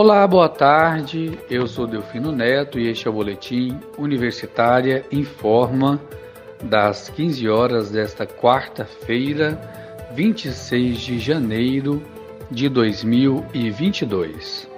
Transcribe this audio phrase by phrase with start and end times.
[0.00, 1.36] Olá, boa tarde.
[1.50, 6.00] Eu sou Delfino Neto e este é o boletim Universitária Informa
[6.62, 9.60] das 15 horas desta quarta-feira,
[10.14, 12.00] 26 de janeiro
[12.48, 14.70] de 2022.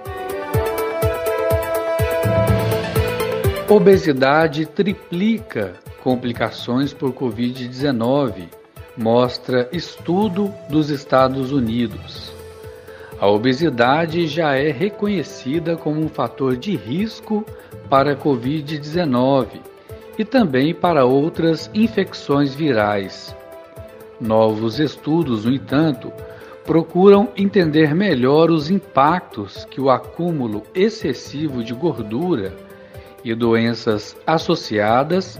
[3.69, 8.49] Obesidade triplica complicações por Covid-19,
[8.97, 12.40] mostra estudo dos Estados Unidos.
[13.21, 17.45] A obesidade já é reconhecida como um fator de risco
[17.87, 19.61] para a Covid-19
[20.17, 23.35] e também para outras infecções virais.
[24.19, 26.11] Novos estudos, no entanto,
[26.65, 32.51] procuram entender melhor os impactos que o acúmulo excessivo de gordura
[33.23, 35.39] e doenças associadas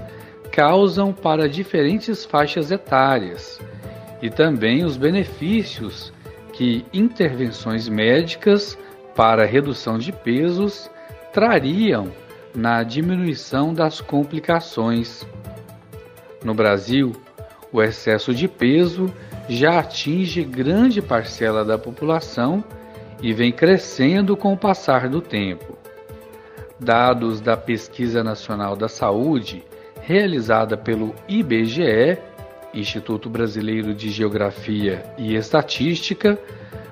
[0.52, 3.60] causam para diferentes faixas etárias
[4.22, 6.14] e também os benefícios
[6.62, 8.78] que intervenções médicas
[9.16, 10.92] para redução de pesos
[11.34, 12.12] trariam
[12.54, 15.26] na diminuição das complicações.
[16.44, 17.14] No Brasil,
[17.74, 19.12] o excesso de peso
[19.50, 22.64] já atinge grande parcela da população
[23.24, 25.76] e vem crescendo com o passar do tempo.
[26.80, 29.64] Dados da Pesquisa Nacional da Saúde,
[30.00, 32.20] realizada pelo IBGE,
[32.74, 36.40] Instituto Brasileiro de Geografia e Estatística,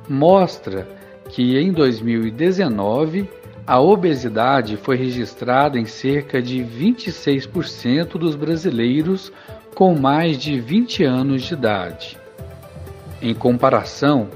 [0.08, 0.88] mostra
[1.30, 3.30] que em 2019
[3.66, 9.32] a obesidade foi registrada em cerca de 26% dos brasileiros
[9.76, 12.18] com mais de 20 anos de idade.
[13.22, 14.28] Em comparação,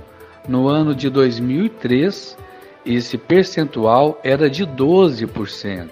[0.47, 2.37] no ano de 2003,
[2.85, 5.89] esse percentual era de 12%.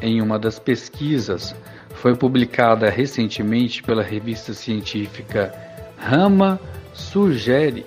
[0.00, 1.54] Em uma das pesquisas
[1.98, 5.52] foi publicada recentemente pela revista científica
[5.96, 6.58] Rama
[6.94, 7.84] Sugere,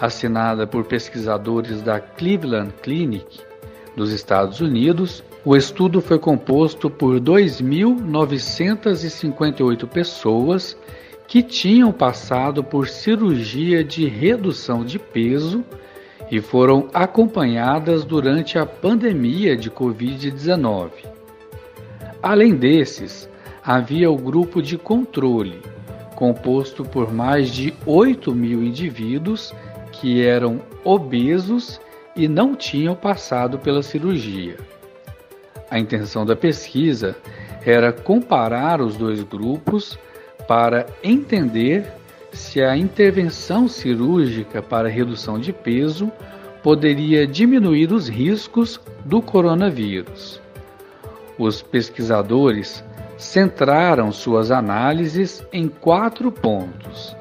[0.00, 3.40] assinada por pesquisadores da Cleveland Clinic
[3.96, 5.22] dos Estados Unidos.
[5.44, 10.76] O estudo foi composto por 2.958 pessoas
[11.28, 15.64] que tinham passado por cirurgia de redução de peso
[16.30, 20.90] e foram acompanhadas durante a pandemia de Covid-19.
[22.20, 23.32] Além desses,
[23.64, 25.62] havia o grupo de controle,
[26.14, 29.54] composto por mais de 8 mil indivíduos
[29.90, 31.80] que eram obesos
[32.14, 34.58] e não tinham passado pela cirurgia.
[35.70, 37.16] A intenção da pesquisa
[37.64, 39.98] era comparar os dois grupos
[40.46, 41.86] para entender
[42.32, 46.12] se a intervenção cirúrgica para redução de peso
[46.62, 50.40] poderia diminuir os riscos do coronavírus.
[51.38, 52.84] Os pesquisadores
[53.16, 57.16] centraram suas análises em quatro pontos: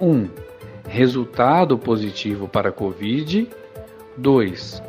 [0.00, 0.06] 1.
[0.06, 0.28] Um,
[0.88, 3.48] resultado positivo para Covid.
[4.16, 4.82] 2.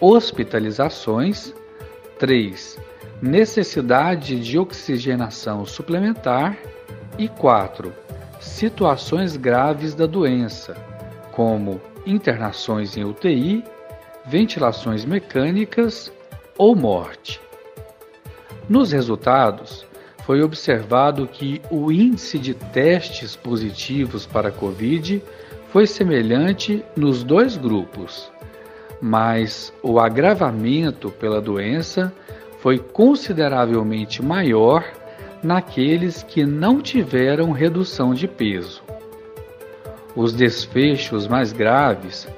[0.00, 1.54] Hospitalizações.
[2.18, 2.78] 3.
[3.20, 6.56] Necessidade de oxigenação suplementar.
[7.18, 7.92] E 4.
[8.38, 10.76] Situações graves da doença,
[11.32, 13.64] como internações em UTI,
[14.24, 16.12] ventilações mecânicas
[16.56, 17.40] ou morte.
[18.68, 19.86] Nos resultados,
[20.24, 25.22] foi observado que o índice de testes positivos para Covid
[25.70, 28.30] foi semelhante nos dois grupos,
[29.00, 32.12] mas o agravamento pela doença
[32.58, 34.84] foi consideravelmente maior
[35.42, 38.82] naqueles que não tiveram redução de peso.
[40.14, 42.28] Os desfechos mais graves,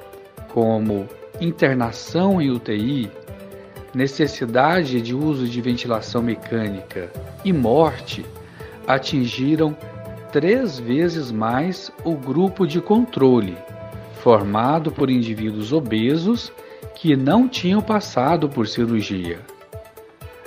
[0.52, 1.08] como
[1.40, 3.10] internação em UTI
[3.94, 7.10] necessidade de uso de ventilação mecânica
[7.44, 8.24] e morte
[8.86, 9.76] atingiram
[10.32, 13.56] três vezes mais o grupo de controle,
[14.22, 16.52] formado por indivíduos obesos
[16.94, 19.40] que não tinham passado por cirurgia.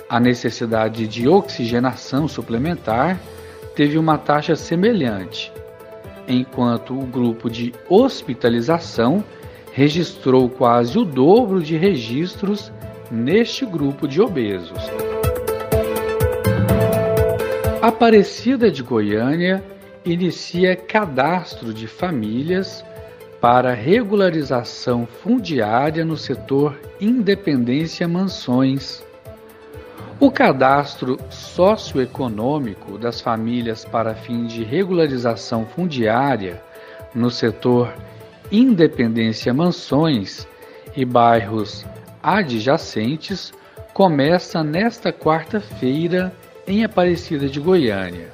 [0.08, 3.18] A necessidade de oxigenação suplementar
[3.74, 5.52] teve uma taxa semelhante,
[6.28, 9.24] enquanto o grupo de hospitalização
[9.72, 12.72] registrou quase o dobro de registros
[13.10, 14.78] neste grupo de obesos.
[17.80, 19.62] Aparecida de Goiânia
[20.04, 22.84] inicia cadastro de famílias
[23.40, 29.04] para regularização fundiária no setor Independência Mansões.
[30.18, 36.62] O cadastro socioeconômico das famílias para fim de regularização fundiária
[37.14, 37.92] no setor
[38.50, 40.48] Independência Mansões
[40.96, 41.84] e bairros
[42.24, 43.52] adjacentes
[43.92, 46.32] começa nesta quarta-feira
[46.66, 48.32] em Aparecida de Goiânia.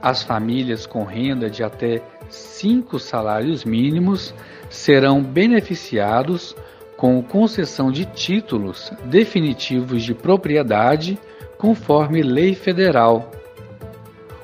[0.00, 2.00] As famílias com renda de até
[2.30, 4.32] cinco salários mínimos
[4.70, 6.54] serão beneficiados
[6.96, 11.18] com concessão de títulos definitivos de propriedade
[11.58, 13.28] conforme lei federal.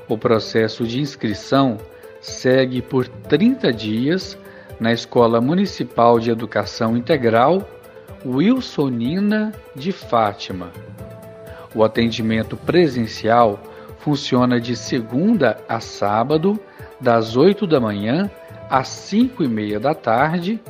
[0.09, 1.77] O processo de inscrição
[2.21, 4.37] segue por 30 dias
[4.81, 7.65] na Escola Municipal de Educação Integral
[8.25, 10.71] Wilsonina de Fátima.
[11.75, 13.61] O atendimento presencial
[13.99, 16.59] funciona de segunda a sábado,
[17.01, 18.31] das 8 da manhã
[18.69, 20.61] às 5 e meia da tarde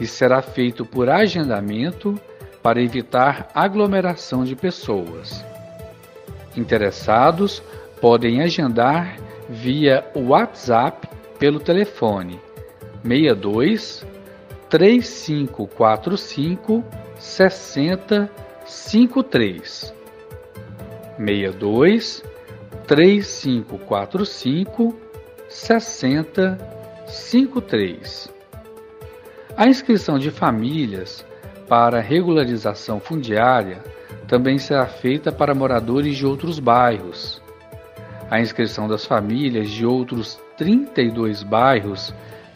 [0.00, 2.18] e será feito por agendamento
[2.62, 5.44] para evitar aglomeração de pessoas.
[6.56, 7.62] Interessados
[8.00, 9.16] podem agendar
[9.48, 11.08] via WhatsApp
[11.38, 12.40] pelo telefone
[13.06, 14.06] 62
[14.68, 16.84] 3545
[17.18, 19.94] 6053
[21.16, 22.22] 62
[22.86, 24.94] 3545
[25.48, 28.34] 6053
[29.56, 31.24] a inscrição de famílias
[31.68, 33.80] para regularização fundiária
[34.26, 37.40] também será feita para moradores de outros bairros.
[38.28, 42.12] A inscrição das famílias de outros 32 bairros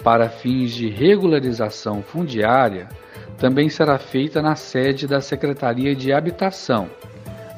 [0.09, 2.89] para fins de regularização fundiária
[3.37, 6.89] também será feita na sede da Secretaria de Habitação,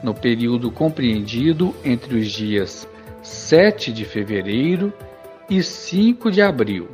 [0.02, 2.88] no período compreendido entre os dias
[3.23, 4.93] 7 de fevereiro
[5.49, 6.88] e 5 de abril.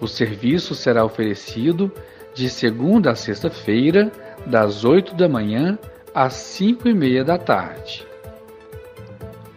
[0.00, 1.90] O serviço será oferecido
[2.32, 4.12] de segunda a sexta-feira,
[4.46, 5.76] das 8 da manhã
[6.14, 8.06] às 5 e meia da tarde.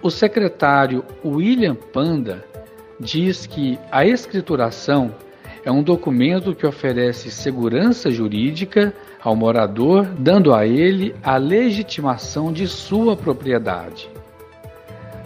[0.01, 2.43] O secretário William Panda
[2.99, 5.13] diz que a escrituração
[5.63, 12.67] é um documento que oferece segurança jurídica ao morador, dando a ele a legitimação de
[12.67, 14.07] sua propriedade.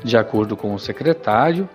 [0.01, 1.67] De acordo com o secretário,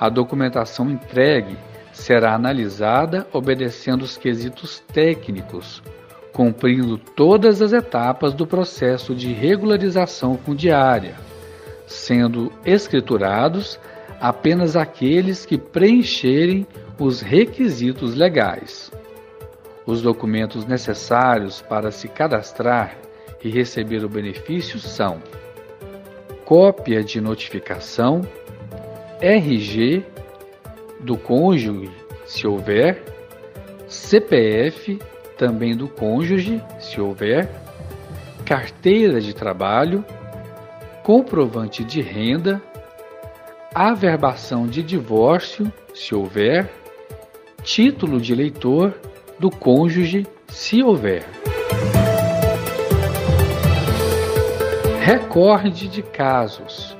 [0.00, 1.56] a documentação entregue
[1.92, 5.82] será analisada obedecendo os quesitos técnicos,
[6.32, 11.14] cumprindo todas as etapas do processo de regularização fundiária,
[11.86, 13.78] sendo escriturados
[14.20, 16.66] apenas aqueles que preencherem
[16.98, 18.90] os requisitos legais.
[19.86, 22.98] Os documentos necessários para se cadastrar
[23.42, 25.22] e receber o benefício são:
[26.44, 28.22] cópia de notificação,
[29.20, 30.04] RG
[31.00, 31.90] do cônjuge,
[32.24, 33.02] se houver,
[33.86, 34.98] CPF
[35.36, 37.48] também do cônjuge, se houver,
[38.44, 40.04] carteira de trabalho,
[41.02, 42.60] comprovante de renda,
[43.84, 46.70] averbação de divórcio, se houver,
[47.62, 48.94] título de eleitor
[49.38, 51.24] do cônjuge, se houver.
[55.00, 56.96] Recorde de casos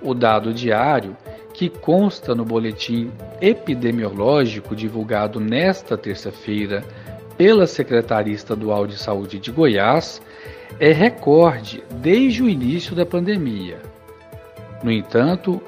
[0.00, 1.14] O dado diário,
[1.54, 3.10] que consta no boletim
[3.40, 6.84] epidemiológico divulgado nesta terça-feira
[7.38, 10.20] pela Secretaria Estadual de Saúde de Goiás,
[10.78, 13.80] é recorde desde o início da pandemia.
[14.82, 15.62] No entanto,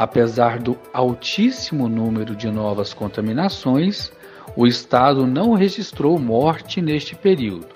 [0.00, 4.10] Apesar do altíssimo número de novas contaminações,
[4.56, 7.68] o estado não registrou morte neste período.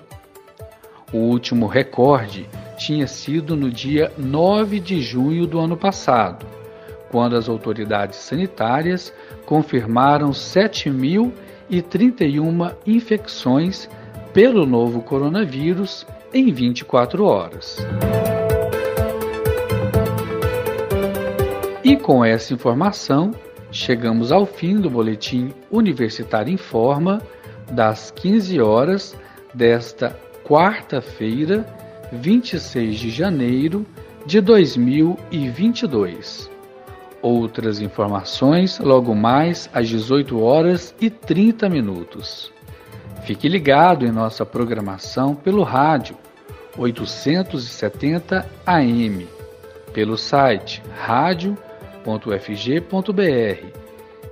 [1.13, 6.47] O último recorde tinha sido no dia 9 de junho do ano passado,
[7.09, 9.11] quando as autoridades sanitárias
[9.45, 13.89] confirmaram 7.031 infecções
[14.33, 17.77] pelo novo coronavírus em 24 horas.
[21.83, 23.31] E com essa informação,
[23.71, 27.21] chegamos ao fim do boletim Universitário Informa
[27.71, 29.15] das 15 horas
[29.53, 31.65] desta quarta-feira,
[32.11, 33.85] 26 de janeiro
[34.25, 36.54] de 2022.
[37.25, 42.53] Outras informações logo mais às 18 horas e 30 minutos.
[43.23, 46.15] Fique ligado em nossa programação pelo rádio
[46.77, 49.27] 870 AM,
[49.91, 51.57] pelo site rádio
[52.05, 53.65] ufg.br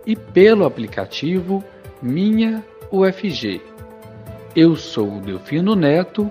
[0.06, 1.64] e pelo aplicativo
[2.00, 3.60] Minha UFG.
[4.56, 6.30] Eu sou Delfino Neto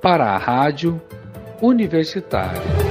[0.00, 1.02] para a Rádio
[1.60, 2.83] Universitária.